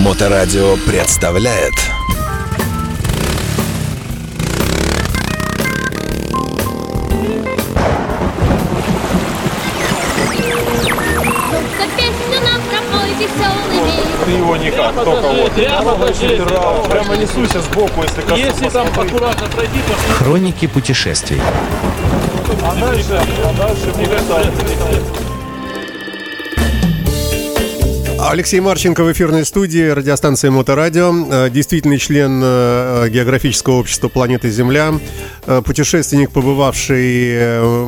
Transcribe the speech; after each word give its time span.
Моторадио 0.00 0.76
представляет. 0.86 1.74
Ты 14.24 14.30
его 14.30 14.56
никак, 14.56 14.94
только 14.94 15.20
вот. 15.20 15.52
Прямо, 15.52 15.94
прямо 16.88 17.16
несуйся 17.16 17.60
сбоку, 17.60 18.02
если 18.02 18.22
коснусь. 18.22 18.38
Если 18.38 18.68
там 18.70 18.86
аккуратно 18.86 19.48
пройти, 19.48 19.80
то 19.86 20.14
Хроники 20.14 20.66
путешествий. 20.66 21.42
А 22.62 22.74
дальше, 22.74 23.20
а 23.44 23.52
дальше 23.52 23.92
не 23.98 24.06
касается. 24.06 25.29
Алексей 28.28 28.60
Марченко 28.60 29.02
в 29.02 29.10
эфирной 29.12 29.46
студии 29.46 29.88
радиостанции 29.88 30.50
Моторадио, 30.50 31.12
э, 31.46 31.50
действительный 31.50 31.96
член 31.96 32.40
э, 32.44 33.08
географического 33.08 33.76
общества 33.76 34.08
планеты 34.08 34.50
Земля, 34.50 34.92
э, 35.46 35.62
путешественник, 35.64 36.30
побывавший 36.30 37.30
э, 37.32 37.86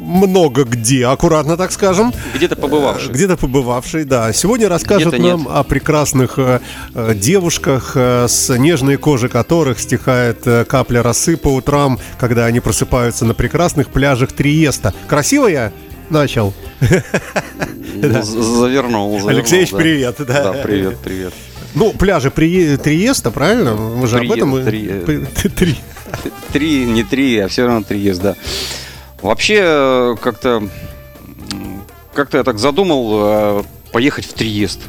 много 0.00 0.64
где, 0.64 1.06
аккуратно 1.06 1.56
так 1.56 1.72
скажем. 1.72 2.14
Где-то 2.34 2.54
побывавший. 2.56 3.12
Где-то 3.12 3.36
побывавший, 3.36 4.04
да. 4.04 4.32
Сегодня 4.32 4.68
расскажет 4.68 5.18
нам 5.18 5.48
о 5.48 5.64
прекрасных 5.64 6.38
э, 6.38 6.60
э, 6.94 7.14
девушках, 7.14 7.92
э, 7.96 8.26
с 8.28 8.56
нежной 8.56 8.98
кожей 8.98 9.28
которых 9.28 9.80
стихает 9.80 10.46
э, 10.46 10.64
капля 10.64 11.02
росы 11.02 11.36
по 11.36 11.48
утрам, 11.48 11.98
когда 12.18 12.46
они 12.46 12.60
просыпаются 12.60 13.24
на 13.24 13.34
прекрасных 13.34 13.88
пляжах 13.88 14.32
Триеста. 14.32 14.94
Красиво 15.08 15.48
я 15.48 15.72
начал? 16.08 16.54
Ну, 17.94 18.22
Завернул. 18.22 19.28
Алексеевич, 19.28 19.70
привет, 19.70 20.16
да. 20.18 20.52
Привет, 20.62 20.98
привет. 21.02 21.32
Ну, 21.74 21.92
пляжи 21.92 22.30
При... 22.30 22.76
Триеста, 22.76 23.30
правильно? 23.30 23.74
Мы 23.74 24.06
же 24.06 24.16
об 24.16 24.22
Триест, 24.22 24.36
этом... 24.38 24.64
Три- 24.64 24.88
э, 24.90 25.76
Три. 26.52 26.84
Не 26.86 27.04
три, 27.04 27.38
а 27.38 27.48
все 27.48 27.66
равно 27.66 27.84
три 27.84 28.10
да. 28.12 28.34
Вообще, 29.22 29.60
э, 29.62 30.14
как-то 30.20 30.68
как-то 32.12 32.38
я 32.38 32.44
так 32.44 32.58
задумал 32.58 33.60
э, 33.60 33.62
поехать 33.92 34.24
в 34.26 34.32
Триест. 34.32 34.80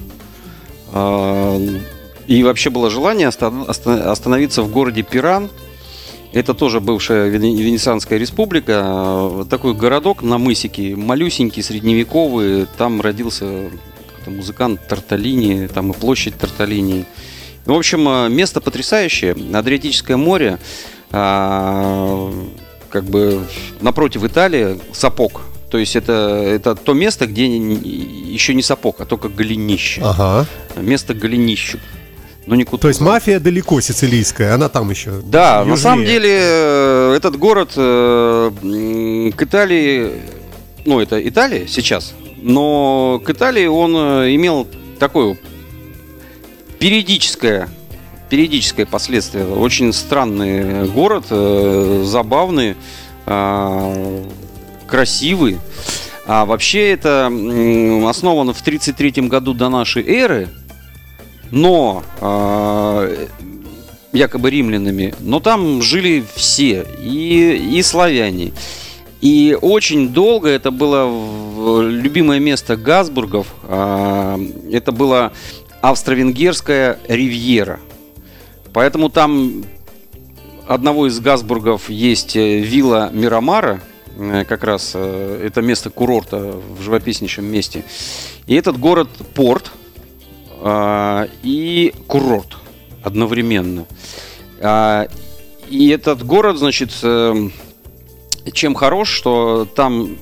И 2.27 2.43
вообще 2.43 2.69
было 2.69 2.89
желание 2.89 3.27
оста- 3.27 3.53
оста- 3.67 4.11
остановиться 4.11 4.61
в 4.63 4.71
городе 4.71 5.03
Пиран. 5.03 5.49
Это 6.33 6.53
тоже 6.53 6.79
бывшая 6.79 7.29
Вене- 7.29 7.61
Венецианская 7.61 8.17
республика. 8.17 8.83
Э, 8.85 9.45
Такой 9.49 9.73
городок 9.73 10.23
на 10.23 10.37
мысике, 10.37 10.95
малюсенький, 10.95 11.61
средневековый. 11.61 12.67
Там 12.77 13.01
родился 13.01 13.69
музыкант 14.27 14.79
Тарталини, 14.87 15.67
там 15.67 15.91
и 15.91 15.93
площадь 15.93 16.35
Тарталини. 16.37 17.05
В 17.65 17.73
общем, 17.73 18.07
э, 18.07 18.29
место 18.29 18.61
потрясающее. 18.61 19.35
Адриатическое 19.53 20.15
море, 20.17 20.57
а, 21.11 22.31
как 22.89 23.03
бы 23.05 23.45
напротив 23.81 24.23
Италии, 24.23 24.79
сапог. 24.93 25.41
То 25.69 25.77
есть 25.77 25.95
это, 25.95 26.13
это 26.13 26.75
то 26.75 26.93
место, 26.93 27.27
где 27.27 27.45
еще 27.47 28.53
не 28.53 28.61
сапог, 28.61 28.99
а 29.01 29.05
только 29.05 29.29
голенище. 29.29 30.01
Ага. 30.03 30.45
Место 30.75 31.13
голенищу. 31.13 31.79
Ну, 32.51 32.57
никуда. 32.57 32.81
То 32.81 32.87
есть 32.89 32.99
мафия 32.99 33.39
далеко 33.39 33.79
сицилийская, 33.79 34.53
она 34.53 34.67
там 34.67 34.89
еще. 34.89 35.21
Да, 35.23 35.59
на 35.59 35.69
южнее. 35.69 35.77
самом 35.77 36.05
деле 36.05 36.37
э, 36.37 37.13
этот 37.15 37.37
город 37.37 37.71
э, 37.77 38.51
к 39.37 39.41
Италии, 39.41 40.11
ну 40.83 40.99
это 40.99 41.25
Италия 41.25 41.65
сейчас, 41.65 42.13
но 42.41 43.21
к 43.25 43.29
Италии 43.29 43.67
он 43.67 43.95
э, 43.95 44.35
имел 44.35 44.67
такое 44.99 45.37
периодическое, 46.77 47.69
периодическое 48.29 48.85
последствие. 48.85 49.47
Очень 49.47 49.93
странный 49.93 50.89
город, 50.89 51.27
э, 51.29 52.03
забавный, 52.05 52.75
а, 53.27 54.25
красивый. 54.87 55.57
А 56.27 56.45
вообще 56.45 56.91
это 56.91 57.31
основано 58.07 58.53
в 58.53 58.61
33 58.61 59.29
году 59.29 59.53
до 59.53 59.69
нашей 59.69 60.05
эры, 60.05 60.49
но 61.51 62.03
а, 62.19 63.27
якобы 64.13 64.49
римлянами, 64.49 65.13
но 65.19 65.39
там 65.39 65.81
жили 65.81 66.23
все, 66.35 66.85
и, 66.99 67.69
и 67.73 67.81
славяне. 67.83 68.53
И 69.21 69.57
очень 69.61 70.09
долго 70.09 70.49
это 70.49 70.71
было 70.71 71.81
любимое 71.87 72.39
место 72.39 72.75
Газбургов. 72.75 73.47
а, 73.63 74.39
Это 74.71 74.91
была 74.91 75.31
австро-венгерская 75.81 76.99
ривьера. 77.07 77.79
Поэтому 78.73 79.09
там 79.09 79.63
одного 80.67 81.07
из 81.07 81.19
Газбургов 81.19 81.89
есть 81.89 82.35
э, 82.35 82.59
вилла 82.59 83.09
Мирамара, 83.11 83.81
э, 84.17 84.45
как 84.45 84.63
раз 84.63 84.93
э, 84.93 85.43
это 85.45 85.61
место 85.61 85.89
курорта 85.89 86.55
в 86.77 86.81
живописнейшем 86.81 87.45
месте. 87.45 87.83
И 88.47 88.55
этот 88.55 88.79
город 88.79 89.09
порт 89.33 89.71
и 91.43 91.93
курорт 92.07 92.57
одновременно. 93.03 93.85
А, 94.59 95.07
И 95.69 95.87
этот 95.87 96.23
город, 96.25 96.57
значит, 96.57 96.91
э, 97.01 97.49
чем 98.51 98.75
хорош, 98.75 99.09
что 99.09 99.65
там 99.73 100.17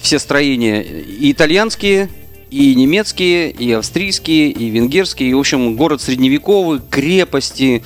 все 0.00 0.18
строения 0.18 0.82
и 0.82 1.30
итальянские, 1.30 2.08
и 2.50 2.74
немецкие, 2.74 3.50
и 3.50 3.70
австрийские, 3.72 4.50
и 4.50 4.70
венгерские. 4.70 5.30
И, 5.30 5.34
в 5.34 5.38
общем, 5.38 5.76
город 5.76 6.00
средневековый, 6.00 6.80
крепости, 6.90 7.82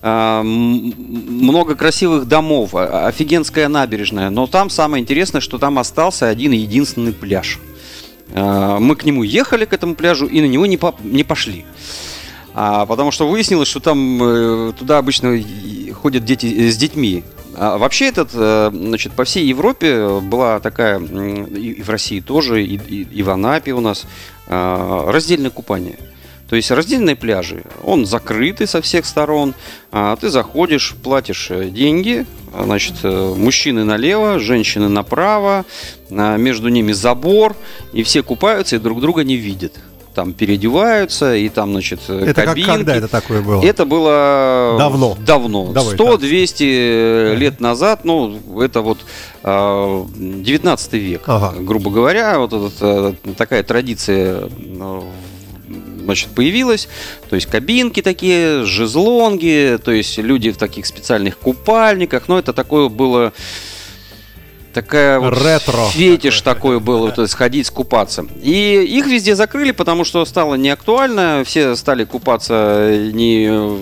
а, 0.00 0.42
много 0.42 1.74
красивых 1.74 2.26
домов, 2.26 2.74
а- 2.74 3.06
офигенская 3.08 3.68
набережная. 3.68 4.30
Но 4.30 4.46
там 4.46 4.70
самое 4.70 5.02
интересное, 5.02 5.40
что 5.40 5.58
там 5.58 5.78
остался 5.78 6.28
один 6.28 6.52
единственный 6.52 7.12
пляж. 7.12 7.58
А, 8.34 8.78
Мы 8.78 8.96
к 8.96 9.04
нему 9.04 9.22
ехали, 9.22 9.64
к 9.64 9.72
этому 9.72 9.94
пляжу, 9.94 10.26
и 10.26 10.40
на 10.40 10.46
него 10.46 10.66
не, 10.66 10.76
по- 10.76 10.94
не 11.02 11.24
пошли. 11.24 11.64
А, 12.54 12.86
потому 12.86 13.10
что 13.10 13.28
выяснилось, 13.28 13.68
что 13.68 13.80
там 13.80 14.20
э, 14.22 14.72
туда 14.78 14.98
обычно 14.98 15.38
ходят 15.94 16.24
дети 16.24 16.70
с 16.70 16.76
детьми. 16.76 17.22
А 17.56 17.78
вообще 17.78 18.06
этот, 18.08 18.30
э, 18.34 18.70
значит, 18.72 19.12
по 19.12 19.24
всей 19.24 19.46
Европе 19.46 20.20
была 20.20 20.58
такая, 20.60 20.98
и 21.00 21.82
в 21.82 21.88
России 21.90 22.20
тоже, 22.20 22.62
и, 22.64 22.76
и- 22.76 23.02
и 23.18 23.22
в 23.22 23.30
Анапе 23.30 23.72
у 23.72 23.80
нас, 23.80 24.06
раздельное 24.48 25.50
купание. 25.50 25.98
То 26.48 26.56
есть 26.56 26.70
раздельные 26.70 27.14
пляжи, 27.14 27.62
он 27.84 28.06
закрытый 28.06 28.66
со 28.66 28.80
всех 28.80 29.04
сторон, 29.04 29.54
а 29.92 30.16
ты 30.16 30.30
заходишь, 30.30 30.94
платишь 31.02 31.48
э, 31.50 31.68
деньги, 31.68 32.24
значит, 32.64 32.94
э, 33.02 33.34
мужчины 33.36 33.84
налево, 33.84 34.38
женщины 34.38 34.88
направо, 34.88 35.64
между 36.10 36.68
ними 36.68 36.92
забор, 36.92 37.54
и 37.92 38.02
все 38.02 38.22
купаются 38.22 38.76
и 38.76 38.78
друг 38.78 39.00
друга 39.00 39.24
не 39.24 39.36
видят. 39.36 39.72
Там 40.14 40.32
переодеваются, 40.32 41.36
и 41.36 41.48
там, 41.48 41.70
значит, 41.72 42.00
э, 42.08 42.18
Это 42.30 42.34
как, 42.34 42.46
кабинки. 42.46 42.68
когда 42.70 42.96
это 42.96 43.06
такое 43.06 43.40
было? 43.40 43.62
Это 43.62 43.84
было 43.84 44.76
Давно. 44.76 45.16
Давно. 45.24 45.72
Давай, 45.72 45.94
100-200 45.94 47.36
лет 47.36 47.60
назад, 47.60 48.04
ну, 48.04 48.36
это 48.60 48.80
вот 48.80 48.98
э, 49.44 50.04
19 50.16 50.92
век, 50.94 51.22
Ага. 51.26 51.54
грубо 51.60 51.90
говоря, 51.90 52.38
вот 52.40 52.52
этот, 52.52 52.72
э, 52.80 53.12
такая 53.36 53.62
традиция 53.62 54.48
э, 54.48 55.00
значит, 56.08 56.30
появилась. 56.30 56.88
То 57.28 57.36
есть 57.36 57.46
кабинки 57.46 58.00
такие, 58.00 58.64
жезлонги, 58.64 59.78
то 59.84 59.90
есть 59.92 60.16
люди 60.16 60.50
в 60.50 60.56
таких 60.56 60.86
специальных 60.86 61.38
купальниках. 61.38 62.28
Но 62.28 62.38
это 62.38 62.54
такое 62.54 62.88
было 62.88 63.32
такая 64.72 65.18
вот 65.18 65.34
Ретро. 65.34 65.86
фетиш 65.90 66.40
такой 66.40 66.80
был, 66.80 67.10
вот, 67.10 67.30
сходить 67.30 67.68
купаться. 67.70 68.26
И 68.42 68.82
их 68.82 69.06
везде 69.06 69.34
закрыли, 69.34 69.72
потому 69.72 70.04
что 70.04 70.24
стало 70.24 70.54
не 70.54 70.70
актуально, 70.70 71.42
все 71.44 71.76
стали 71.76 72.04
купаться 72.04 73.10
не 73.12 73.78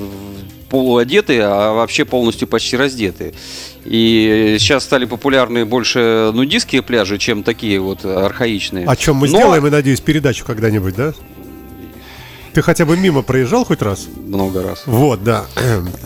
полуодетые, 0.69 1.43
а 1.45 1.75
вообще 1.75 2.05
полностью 2.05 2.49
почти 2.49 2.77
раздетые. 2.77 3.35
И 3.85 4.57
сейчас 4.59 4.83
стали 4.83 5.05
популярны 5.05 5.65
больше 5.65 6.33
нудистские 6.35 6.83
пляжи, 6.83 7.19
чем 7.19 7.45
такие 7.45 7.79
вот 7.79 8.05
архаичные. 8.05 8.87
О 8.87 8.97
чем 8.97 9.17
мы 9.17 9.29
Но- 9.29 9.37
сделаем, 9.39 9.67
и 9.67 9.71
надеюсь, 9.71 10.01
передачу 10.01 10.45
когда-нибудь, 10.45 10.97
да? 10.97 11.13
Ты 12.57 12.63
хотя 12.63 12.87
бы 12.87 12.97
мимо 12.97 13.21
проезжал 13.21 13.67
хоть 13.67 13.83
раз? 13.83 14.07
Много 14.17 14.63
раз. 14.63 14.85
Вот, 14.87 15.23
да. 15.23 15.45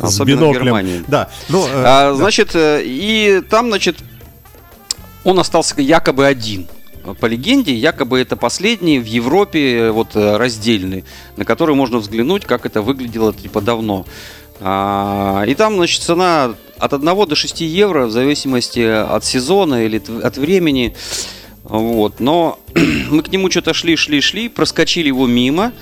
Особенно 0.00 0.48
в. 0.48 0.52
Германии. 0.52 1.04
Да. 1.06 1.30
Ну, 1.48 1.64
э, 1.64 1.70
А, 1.86 2.14
значит, 2.14 2.56
э, 2.56 2.82
и 2.84 3.40
там, 3.48 3.68
значит, 3.68 3.98
он 5.22 5.38
остался 5.38 5.80
якобы 5.80 6.26
один. 6.26 6.66
По 7.20 7.26
легенде, 7.26 7.72
якобы 7.72 8.18
это 8.18 8.34
последний 8.34 8.98
в 8.98 9.04
Европе 9.04 9.76
э, 9.76 9.90
вот 9.92 10.16
э, 10.16 10.38
раздельный, 10.38 11.04
на 11.36 11.44
который 11.44 11.76
можно 11.76 11.98
взглянуть, 11.98 12.46
как 12.46 12.66
это 12.66 12.82
выглядело 12.82 13.32
типа 13.32 13.60
давно. 13.60 14.04
А, 14.58 15.44
И 15.46 15.54
там, 15.54 15.76
значит, 15.76 16.02
цена 16.02 16.56
от 16.80 16.92
1 16.92 17.28
до 17.28 17.36
6 17.36 17.60
евро, 17.60 18.06
в 18.06 18.10
зависимости 18.10 18.80
от 18.80 19.24
сезона 19.24 19.84
или 19.84 20.02
от 20.20 20.36
времени. 20.36 20.96
Вот. 21.62 22.18
Но 22.18 22.58
мы 22.74 23.22
к 23.22 23.28
нему 23.28 23.48
что-то 23.52 23.72
шли, 23.72 23.94
шли, 23.94 24.20
шли, 24.20 24.48
проскочили 24.48 25.06
его 25.06 25.28
мимо. 25.28 25.72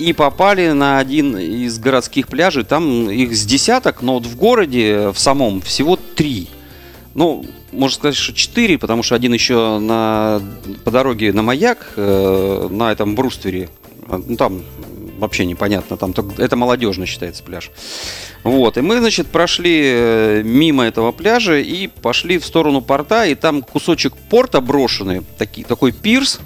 И 0.00 0.14
попали 0.14 0.70
на 0.70 0.98
один 0.98 1.36
из 1.36 1.78
городских 1.78 2.26
пляжей. 2.26 2.64
Там 2.64 3.10
их 3.10 3.36
с 3.36 3.44
десяток, 3.44 4.00
но 4.00 4.14
вот 4.14 4.26
в 4.26 4.34
городе 4.34 5.10
в 5.10 5.18
самом 5.18 5.60
всего 5.60 5.96
три. 5.96 6.48
Ну, 7.14 7.44
можно 7.70 7.94
сказать, 7.94 8.16
что 8.16 8.32
четыре, 8.32 8.78
потому 8.78 9.02
что 9.02 9.14
один 9.14 9.34
еще 9.34 9.78
на, 9.78 10.40
по 10.84 10.90
дороге 10.90 11.32
на 11.32 11.42
маяк, 11.42 11.92
э, 11.96 12.68
на 12.70 12.92
этом 12.92 13.14
бруствере. 13.14 13.68
Ну, 14.08 14.36
там 14.36 14.62
вообще 15.20 15.44
непонятно, 15.44 15.96
там 15.96 16.12
только- 16.12 16.42
это 16.42 16.56
молодежно 16.56 17.06
считается 17.06 17.42
пляж. 17.42 17.70
Вот, 18.42 18.78
и 18.78 18.80
мы, 18.80 18.98
значит, 18.98 19.26
прошли 19.26 19.80
э, 19.84 20.42
мимо 20.42 20.84
этого 20.84 21.12
пляжа 21.12 21.58
и 21.58 21.86
пошли 21.86 22.38
в 22.38 22.46
сторону 22.46 22.80
порта, 22.80 23.26
и 23.26 23.34
там 23.34 23.62
кусочек 23.62 24.16
порта 24.16 24.60
брошенный, 24.60 25.22
таки, 25.38 25.62
такой 25.62 25.92
пирс, 25.92 26.40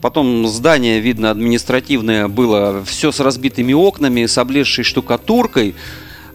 потом 0.00 0.46
здание, 0.46 1.00
видно, 1.00 1.30
административное 1.30 2.28
было, 2.28 2.84
все 2.84 3.10
с 3.10 3.20
разбитыми 3.20 3.72
окнами, 3.72 4.26
с 4.26 4.36
облезшей 4.38 4.84
штукатуркой, 4.84 5.74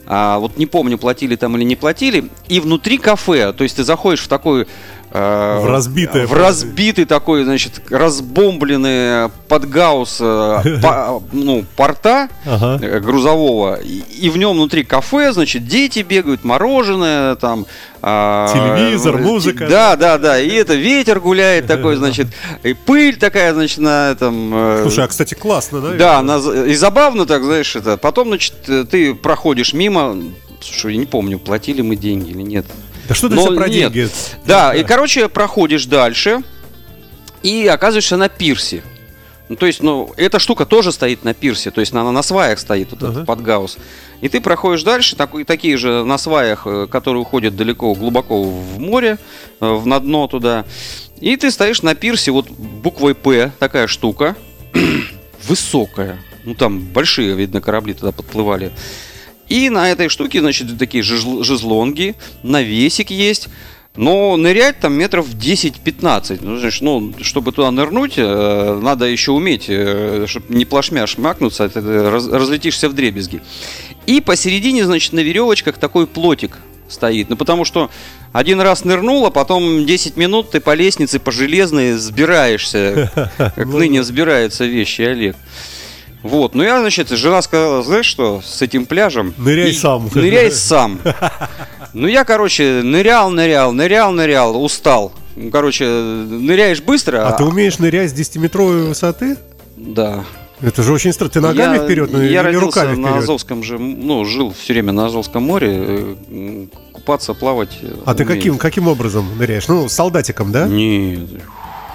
а, 0.05 0.39
вот 0.39 0.57
не 0.57 0.65
помню, 0.65 0.97
платили 0.97 1.35
там 1.35 1.55
или 1.55 1.63
не 1.63 1.75
платили, 1.75 2.29
и 2.49 2.59
внутри 2.59 2.97
кафе, 2.97 3.53
то 3.53 3.63
есть 3.63 3.77
ты 3.77 3.83
заходишь 3.83 4.21
в 4.21 4.27
такой... 4.27 4.67
э, 5.13 5.60
В 5.62 5.65
разбитое 5.69 6.27
В 6.27 6.33
разбитый 6.33 7.06
такой, 7.06 7.44
значит, 7.44 7.81
разбомбленный 7.89 9.30
под 9.48 9.69
гаусс 9.69 10.18
э, 10.19 10.80
по- 10.81 11.21
ну, 11.31 11.63
порта, 11.75 12.30
Ага. 12.45 12.80
э, 12.83 13.00
грузового, 13.00 13.75
и, 13.75 14.00
и 14.21 14.30
в 14.30 14.38
нем 14.38 14.54
внутри 14.54 14.83
кафе, 14.83 15.31
значит, 15.33 15.68
дети 15.68 16.00
бегают, 16.00 16.44
мороженое, 16.44 17.36
там... 17.36 17.65
а, 18.01 18.48
Телевизор, 18.54 19.15
э, 19.18 19.19
музыка. 19.21 19.68
Да, 19.68 19.95
да, 19.95 20.18
да, 20.18 20.39
и 20.39 20.50
это 20.50 20.74
ветер 20.75 21.19
гуляет 21.19 21.68
такой, 21.68 21.95
значит, 21.95 22.27
и 22.63 22.74
пыль 22.74 23.15
такая, 23.18 23.54
значит, 23.54 23.77
на 23.80 24.12
этом... 24.12 24.51
э, 24.54 24.80
Слушай, 24.83 25.06
а, 25.06 25.07
кстати, 25.07 25.33
классно, 25.36 25.80
да? 25.81 25.92
да, 25.94 26.21
на- 26.21 26.63
и 26.65 26.75
забавно 26.75 27.25
так, 27.25 27.44
знаешь, 27.44 27.75
это. 27.75 27.98
Потом, 27.98 28.27
значит, 28.30 28.54
э, 28.68 28.86
ты 28.89 29.13
проходишь 29.15 29.74
мимо, 29.74 30.18
слушай, 30.62 30.94
я 30.94 30.98
не 31.00 31.06
помню, 31.06 31.39
платили 31.39 31.81
мы 31.81 31.95
деньги 31.95 32.31
или 32.31 32.42
нет. 32.42 32.65
Да 33.07 33.15
что 33.15 33.29
ты 33.29 33.35
все 33.35 33.55
про 33.55 33.67
нет. 33.67 33.91
деньги? 33.91 34.09
Да, 34.45 34.73
и, 34.73 34.83
короче, 34.83 35.27
проходишь 35.27 35.85
дальше 35.85 36.41
и 37.41 37.67
оказываешься 37.67 38.17
на 38.17 38.29
пирсе. 38.29 38.83
Ну, 39.50 39.57
то 39.57 39.65
есть, 39.65 39.83
ну, 39.83 40.11
эта 40.15 40.39
штука 40.39 40.65
тоже 40.65 40.91
стоит 40.91 41.25
на 41.25 41.33
пирсе, 41.33 41.69
то 41.69 41.81
есть 41.81 41.94
она 41.94 42.11
на 42.11 42.23
сваях 42.23 42.59
стоит, 42.59 42.91
вот 42.91 43.03
этот 43.03 43.17
Ага. 43.17 43.25
подгаус. 43.25 43.77
И 44.21 44.29
ты 44.29 44.39
проходишь 44.39 44.83
дальше, 44.83 45.17
такой, 45.17 45.44
такие 45.44 45.75
же 45.77 46.05
на 46.05 46.17
сваях, 46.17 46.65
э, 46.65 46.88
которые 46.89 47.21
уходят 47.21 47.55
далеко, 47.55 47.94
глубоко 47.94 48.41
в 48.41 48.79
море, 48.79 49.17
э, 49.59 49.69
в 49.69 49.85
на 49.85 50.00
дно 50.00 50.27
туда. 50.27 50.65
И 51.19 51.35
ты 51.35 51.51
стоишь 51.51 51.81
на 51.81 51.94
пирсе, 51.94 52.31
вот 52.31 52.50
буквой 52.50 53.15
П, 53.15 53.51
такая 53.59 53.88
штука, 53.88 54.35
высокая. 55.47 56.19
Ну, 56.45 56.55
там 56.55 56.79
большие, 56.79 57.35
видно, 57.35 57.59
корабли 57.61 57.94
туда 57.94 58.11
подплывали. 58.13 58.71
И 59.49 59.69
на 59.69 59.89
этой 59.91 60.09
штуке, 60.09 60.39
значит, 60.39 60.77
такие 60.77 61.03
жезл- 61.03 61.43
жезлонги, 61.43 62.15
навесик 62.43 63.11
есть. 63.11 63.49
Но 63.95 64.35
нырять 64.37 64.79
там 64.79 64.93
метров 64.93 65.27
10-15. 65.35 66.39
Ну, 66.41 66.57
знаешь, 66.57 66.81
ну, 66.81 67.13
чтобы 67.21 67.51
туда 67.51 67.69
нырнуть, 67.69 68.13
э, 68.17 68.79
надо 68.81 69.05
еще 69.05 69.31
уметь, 69.31 69.65
чтобы 69.65 70.45
не 70.49 70.65
плашмя 70.65 71.05
шмакнуться, 71.05 71.65
это, 71.65 71.79
э, 71.79 72.09
раз- 72.09 72.27
разлетишься 72.27 72.89
в 72.89 72.93
дребезги. 72.93 73.41
И 74.07 74.19
посередине, 74.19 74.85
значит, 74.85 75.13
на 75.13 75.19
веревочках 75.19 75.77
такой 75.77 76.07
плотик 76.07 76.57
стоит. 76.89 77.29
Ну, 77.29 77.35
потому 77.35 77.65
что 77.65 77.91
один 78.31 78.61
раз 78.61 78.83
нырнул, 78.83 79.27
а 79.27 79.29
потом 79.29 79.85
10 79.85 80.17
минут 80.17 80.49
ты 80.49 80.59
по 80.59 80.73
лестнице, 80.73 81.19
по 81.19 81.31
железной 81.31 81.93
сбираешься, 81.93 83.11
как 83.37 83.67
ныне 83.67 84.01
взбираются 84.01 84.65
вещи, 84.65 85.01
Олег. 85.03 85.35
Вот, 86.23 86.55
ну 86.55 86.63
я, 86.63 86.79
значит, 86.79 87.09
жена 87.09 87.41
сказала, 87.41 87.83
знаешь 87.83 88.05
что, 88.05 88.41
с 88.43 88.61
этим 88.61 88.85
пляжем... 88.85 89.33
Ныряй 89.37 89.71
и- 89.71 89.73
сам. 89.73 90.09
Ныряй 90.15 90.51
сам. 90.53 90.99
Ну 91.93 92.07
я, 92.07 92.23
короче, 92.23 92.81
нырял, 92.83 93.29
нырял, 93.29 93.71
нырял, 93.73 94.11
нырял, 94.11 94.63
устал. 94.63 95.11
Ну, 95.35 95.49
Короче, 95.51 95.85
ныряешь 95.85 96.81
быстро, 96.81 97.27
А 97.27 97.31
ты 97.33 97.43
умеешь 97.43 97.77
нырять 97.79 98.11
с 98.11 98.13
10-метровой 98.13 98.87
высоты? 98.87 99.35
Да. 99.75 100.23
Это 100.61 100.81
же 100.81 100.93
очень 100.93 101.11
странно. 101.11 101.31
Ты 101.31 101.41
ногами 101.41 101.77
Я- 101.77 101.83
вперед, 101.83 102.09
ну, 102.13 102.21
Я 102.21 102.27
или 102.27 102.37
родился 102.37 102.65
руками 102.83 102.95
на 102.95 103.07
вперед? 103.09 103.23
Азовском 103.23 103.63
же, 103.63 103.77
ну, 103.77 104.23
жил 104.23 104.53
все 104.57 104.73
время 104.73 104.93
на 104.93 105.07
Азовском 105.07 105.43
море, 105.43 105.69
э, 105.75 106.65
купаться, 106.93 107.33
плавать. 107.33 107.79
А 108.05 108.13
ты 108.13 108.23
умею. 108.23 108.37
каким, 108.37 108.57
каким 108.57 108.87
образом 108.87 109.25
ныряешь? 109.37 109.67
Ну, 109.67 109.89
солдатиком, 109.89 110.51
да? 110.53 110.67
Нет, 110.67 111.19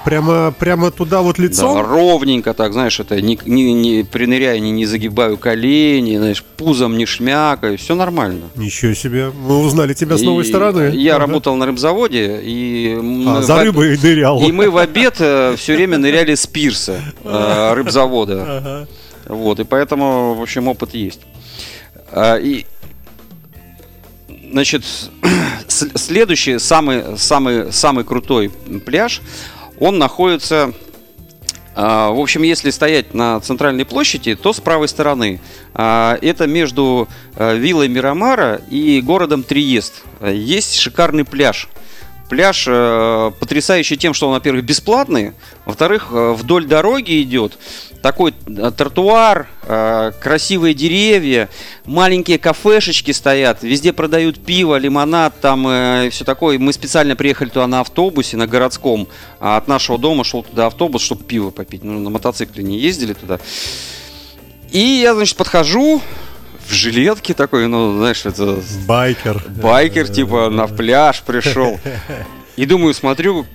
Прямо, 0.09 0.55
прямо 0.59 0.91
туда 0.91 1.21
вот 1.21 1.37
да, 1.37 1.43
лицом? 1.43 1.85
ровненько 1.87 2.55
так, 2.55 2.73
знаешь, 2.73 2.99
это 2.99 3.21
не, 3.21 3.39
не, 3.45 3.75
не 3.75 4.05
при 4.05 4.25
нырянии 4.25 4.71
не 4.71 4.87
загибаю 4.87 5.37
колени, 5.37 6.17
знаешь, 6.17 6.43
пузом 6.57 6.97
не 6.97 7.05
шмякаю, 7.05 7.77
все 7.77 7.95
нормально. 7.95 8.47
Ничего 8.57 8.95
себе. 8.95 9.31
Мы 9.31 9.59
узнали 9.59 9.93
тебя 9.93 10.17
с 10.17 10.23
новой 10.23 10.45
И 10.45 10.49
стороны. 10.49 10.93
Я 10.95 11.17
Ага. 11.17 11.27
работал 11.27 11.57
на 11.57 11.67
рыбзаводе, 11.67 12.41
и 12.43 12.97
А, 13.27 13.43
за 13.43 13.57
в 13.57 13.63
рыбой 13.65 13.99
нырял. 14.03 14.41
И 14.43 14.51
мы 14.51 14.71
в 14.71 14.79
обед 14.79 15.17
все 15.17 15.75
время 15.77 15.99
ныряли 15.99 16.35
с 16.35 16.47
пирса 16.47 17.03
э, 17.25 17.73
рыбзавода. 17.75 18.45
Ага. 18.49 18.89
Вот, 19.27 19.61
и 19.61 19.65
поэтому, 19.65 20.35
в 20.35 20.41
общем, 20.41 20.69
опыт 20.69 20.95
есть. 20.95 21.21
А, 22.13 22.37
И, 22.37 22.65
значит, 24.51 24.85
следующий, 25.69 26.59
самый, 26.59 27.19
самый, 27.19 27.73
самый 27.73 28.05
крутой 28.05 28.51
пляж, 28.87 29.21
он 29.81 29.99
находится, 29.99 30.73
а, 31.75 32.11
в 32.11 32.19
общем, 32.19 32.43
если 32.43 32.71
стоять 32.71 33.15
на 33.15 33.41
центральной 33.41 33.85
площади, 33.85 34.35
то 34.35 34.53
с 34.53 34.61
правой 34.61 34.89
стороны. 34.89 35.41
А, 35.75 36.19
Это 36.21 36.47
между 36.47 37.09
а, 37.35 37.55
виллой 37.55 37.89
Мирамара 37.89 38.61
и 38.71 39.01
городом 39.01 39.43
Триест. 39.43 40.03
Есть 40.21 40.77
шикарный 40.77 41.25
пляж. 41.25 41.69
Пляж 42.29 42.67
э, 42.69 43.33
потрясающий 43.41 43.97
тем, 43.97 44.13
что 44.13 44.27
он, 44.29 44.35
во-первых, 44.35 44.63
бесплатный, 44.63 45.33
во-вторых, 45.65 46.09
э, 46.11 46.33
вдоль 46.33 46.67
дороги 46.67 47.23
идет 47.23 47.57
такой 48.03 48.35
э, 48.47 48.71
тротуар, 48.77 49.49
э, 49.63 50.13
красивые 50.21 50.75
деревья, 50.75 51.49
маленькие 51.85 52.39
кафешечки 52.39 53.11
стоят, 53.11 53.63
везде 53.63 53.93
продают 53.93 54.45
пиво, 54.45 54.77
лимонад, 54.77 55.41
там 55.41 55.67
э, 55.69 56.11
все 56.11 56.25
такое. 56.25 56.59
Мы 56.59 56.73
специально 56.73 57.17
приехали 57.17 57.49
туда 57.49 57.67
на 57.67 57.81
автобусе, 57.81 58.37
на 58.37 58.47
городском, 58.47 59.09
а 59.41 59.57
от 59.57 59.69
нашего 59.69 59.99
дома 59.99 60.25
шел 60.25 60.43
туда 60.43 60.67
автобус, 60.67 61.03
чтобы 61.03 61.25
пиво 61.25 61.51
попить. 61.51 61.85
Ну, 61.85 61.99
на 61.99 62.11
мотоцикле 62.11 62.63
не 62.63 62.79
ездили 62.79 63.15
туда. 63.15 63.41
И 64.71 64.79
я, 64.79 65.15
значит, 65.15 65.37
подхожу 65.37 66.03
в 66.67 66.73
жилетке 66.73 67.35
такой, 67.35 67.67
ну, 67.67 67.97
знаешь, 67.99 68.27
это 68.27 68.61
Байкер. 68.87 69.43
байкер, 69.63 70.09
типа, 70.09 70.51
на 70.51 70.67
пляж 70.67 71.23
пришел. 71.23 71.81
И 72.57 72.67
думаю, 72.67 72.93
смотрю, 72.93 73.47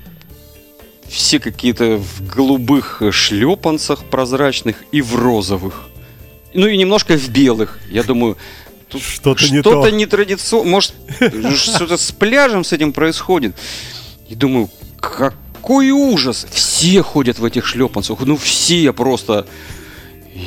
все 1.14 1.40
какие-то 1.40 1.98
в 1.98 2.28
голубых 2.28 3.02
шлепанцах 3.12 4.04
прозрачных 4.06 4.84
и 4.92 5.02
в 5.02 5.16
розовых. 5.16 5.84
Ну 6.54 6.68
и 6.68 6.76
немножко 6.76 7.16
в 7.16 7.30
белых. 7.30 7.80
Я 7.90 8.04
думаю, 8.04 8.36
тут 8.90 9.04
Что-то 9.04 9.44
не 9.44 9.62
что-то 9.62 9.90
то. 9.90 9.92
нетрадиционно. 9.92 10.72
Может, 10.72 10.94
что-то 11.56 11.98
с 11.98 12.12
пляжем 12.12 12.64
с 12.64 12.74
этим 12.74 12.94
происходит. 12.94 13.56
И 14.28 14.36
думаю, 14.36 14.70
какой 15.00 15.92
ужас. 15.92 16.48
Все 16.52 17.04
ходят 17.04 17.38
в 17.38 17.46
этих 17.46 17.66
шлепанцах. 17.66 18.20
Ну 18.22 18.36
все 18.36 18.92
просто. 18.92 19.46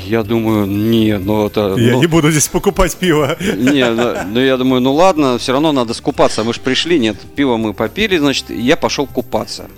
Я 0.06 0.24
думаю, 0.24 0.66
не, 0.66 1.16
ну 1.16 1.46
это... 1.46 1.76
Я 1.78 1.92
ну, 1.92 2.00
не 2.00 2.08
буду 2.08 2.32
здесь 2.32 2.48
покупать 2.48 2.96
пиво. 2.96 3.36
не, 3.40 3.88
ну, 3.88 4.16
ну, 4.32 4.40
я 4.40 4.56
думаю, 4.56 4.82
ну 4.82 4.92
ладно, 4.92 5.38
все 5.38 5.52
равно 5.52 5.70
надо 5.70 5.94
скупаться. 5.94 6.42
Мы 6.42 6.52
же 6.54 6.60
пришли, 6.60 6.98
нет, 6.98 7.16
пиво 7.36 7.56
мы 7.56 7.72
попили, 7.72 8.16
значит, 8.18 8.50
я 8.50 8.76
пошел 8.76 9.06
купаться. 9.06 9.70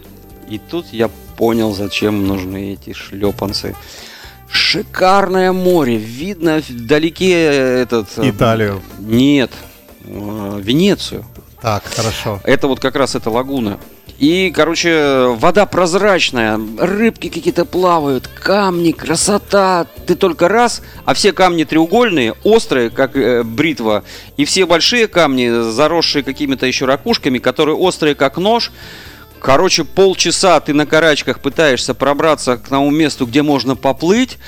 И 0.48 0.58
тут 0.58 0.86
я 0.92 1.08
понял, 1.36 1.74
зачем 1.74 2.26
нужны 2.26 2.72
эти 2.72 2.92
шлепанцы. 2.92 3.76
Шикарное 4.50 5.52
море, 5.52 5.96
видно 5.96 6.62
вдалеке 6.66 7.32
этот... 7.32 8.08
э, 8.16 8.30
Италию. 8.30 8.82
Нет, 8.98 9.50
э, 10.04 10.60
Венецию. 10.62 11.24
Так, 11.60 11.84
хорошо. 11.84 12.40
Это 12.44 12.66
вот 12.66 12.80
как 12.80 12.96
раз 12.96 13.14
эта 13.14 13.30
лагуна. 13.30 13.78
И, 14.18 14.50
короче, 14.54 15.36
вода 15.36 15.64
прозрачная, 15.64 16.58
рыбки 16.78 17.28
какие-то 17.28 17.64
плавают, 17.64 18.26
камни, 18.26 18.90
красота. 18.90 19.86
Ты 20.06 20.16
только 20.16 20.48
раз, 20.48 20.82
а 21.04 21.14
все 21.14 21.32
камни 21.32 21.62
треугольные, 21.62 22.34
острые, 22.42 22.90
как 22.90 23.16
э, 23.16 23.44
бритва. 23.44 24.02
И 24.36 24.44
все 24.44 24.66
большие 24.66 25.06
камни, 25.06 25.70
заросшие 25.70 26.24
какими-то 26.24 26.66
еще 26.66 26.86
ракушками, 26.86 27.38
которые 27.38 27.76
острые, 27.76 28.16
как 28.16 28.38
нож. 28.38 28.72
Короче, 29.40 29.84
полчаса 29.84 30.60
ты 30.60 30.72
на 30.74 30.86
карачках 30.86 31.40
пытаешься 31.40 31.94
пробраться 31.94 32.56
к 32.56 32.68
тому 32.68 32.90
месту, 32.90 33.26
где 33.26 33.42
можно 33.42 33.76
поплыть. 33.76 34.38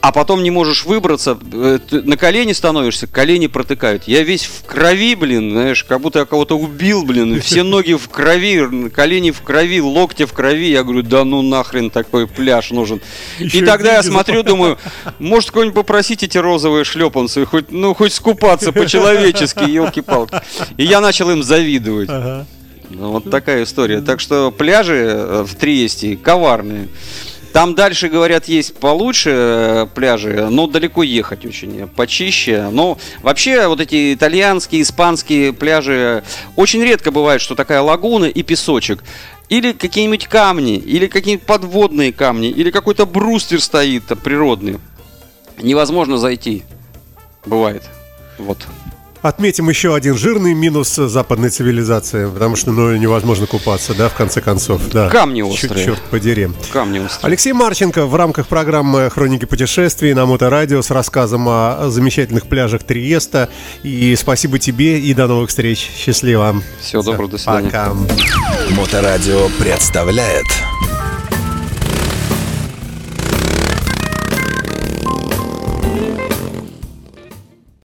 а 0.00 0.12
потом 0.12 0.42
не 0.42 0.50
можешь 0.50 0.84
выбраться, 0.84 1.38
э, 1.50 1.78
на 1.90 2.18
колени 2.18 2.52
становишься, 2.52 3.06
колени 3.06 3.46
протыкают. 3.46 4.04
Я 4.06 4.22
весь 4.22 4.44
в 4.44 4.66
крови, 4.66 5.14
блин, 5.14 5.52
знаешь, 5.52 5.82
как 5.82 6.02
будто 6.02 6.18
я 6.18 6.24
кого-то 6.26 6.58
убил, 6.58 7.06
блин, 7.06 7.40
все 7.42 7.62
ноги 7.62 7.94
в 7.94 8.10
крови, 8.10 8.90
колени 8.90 9.30
в 9.30 9.40
крови, 9.40 9.80
локти 9.80 10.26
в 10.26 10.34
крови. 10.34 10.66
Я 10.66 10.82
говорю, 10.82 11.02
да 11.02 11.24
ну 11.24 11.40
нахрен 11.40 11.88
такой 11.88 12.26
пляж 12.26 12.70
нужен. 12.70 13.00
Еще 13.38 13.60
и 13.60 13.62
и 13.62 13.64
тогда 13.64 13.94
я 13.94 14.02
смотрю, 14.02 14.42
думаю, 14.42 14.76
может 15.18 15.50
кого-нибудь 15.50 15.74
попросить 15.76 16.22
эти 16.22 16.36
розовые 16.36 16.84
шлепанцы, 16.84 17.46
хоть, 17.46 17.72
ну, 17.72 17.94
хоть 17.94 18.12
скупаться 18.12 18.72
по-человечески, 18.72 19.62
елки-палки. 19.62 20.36
И 20.76 20.84
я 20.84 21.00
начал 21.00 21.30
им 21.30 21.42
завидовать. 21.42 22.10
Ага. 22.10 22.46
Ну, 22.94 23.12
Вот 23.12 23.30
такая 23.30 23.64
история. 23.64 24.00
Так 24.00 24.20
что 24.20 24.50
пляжи 24.50 24.94
э, 24.94 25.44
в 25.46 25.54
Триесте 25.56 26.16
коварные. 26.16 26.88
Там 27.52 27.76
дальше, 27.76 28.08
говорят, 28.08 28.46
есть 28.46 28.74
получше 28.76 29.30
э, 29.32 29.86
пляжи, 29.94 30.48
но 30.50 30.66
далеко 30.66 31.02
ехать 31.02 31.44
очень, 31.46 31.86
почище. 31.88 32.68
Но 32.72 32.98
вообще 33.22 33.66
вот 33.68 33.80
эти 33.80 34.14
итальянские, 34.14 34.82
испанские 34.82 35.52
пляжи 35.52 36.24
очень 36.56 36.82
редко 36.82 37.10
бывает, 37.10 37.40
что 37.40 37.54
такая 37.54 37.80
лагуна 37.80 38.24
и 38.24 38.42
песочек. 38.42 39.04
Или 39.48 39.72
какие-нибудь 39.72 40.26
камни, 40.26 40.76
или 40.76 41.06
какие-нибудь 41.06 41.46
подводные 41.46 42.12
камни, 42.12 42.48
или 42.48 42.70
какой-то 42.70 43.06
брустер 43.06 43.60
стоит 43.60 44.04
природный. 44.22 44.78
Невозможно 45.62 46.18
зайти. 46.18 46.64
Бывает. 47.46 47.84
Вот. 48.38 48.58
Отметим 49.24 49.70
еще 49.70 49.94
один 49.94 50.18
жирный 50.18 50.52
минус 50.52 50.96
западной 50.96 51.48
цивилизации, 51.48 52.28
потому 52.28 52.56
что 52.56 52.72
ну, 52.72 52.94
невозможно 52.94 53.46
купаться, 53.46 53.94
да, 53.94 54.10
в 54.10 54.14
конце 54.14 54.42
концов. 54.42 54.82
Да. 54.92 55.08
Камни 55.08 55.40
острые. 55.40 55.82
Черт 55.82 56.02
подери. 56.10 56.50
Камни 56.74 56.98
острые. 56.98 57.28
Алексей 57.28 57.54
Марченко 57.54 58.04
в 58.04 58.14
рамках 58.16 58.48
программы 58.48 59.08
«Хроники 59.08 59.46
путешествий» 59.46 60.12
на 60.12 60.26
Моторадио 60.26 60.82
с 60.82 60.90
рассказом 60.90 61.48
о 61.48 61.88
замечательных 61.88 62.46
пляжах 62.48 62.82
Триеста. 62.82 63.48
И 63.82 64.14
спасибо 64.14 64.58
тебе 64.58 65.00
и 65.00 65.14
до 65.14 65.26
новых 65.26 65.48
встреч. 65.48 65.90
Счастливо. 65.96 66.62
Всего 66.82 67.02
доброго, 67.02 67.30
до 67.30 67.38
свидания. 67.38 67.70
Пока. 67.70 67.94
Моторадио 68.76 69.48
представляет 69.58 70.44